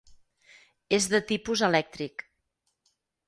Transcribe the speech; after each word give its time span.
És 0.97 1.07
de 1.11 1.19
tipus 1.33 1.63
elèctric. 1.69 2.27